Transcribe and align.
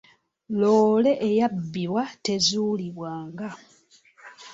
Loole 0.61 1.11
eyabbibwa 1.27 2.03
tezuulibwanga. 2.23 3.49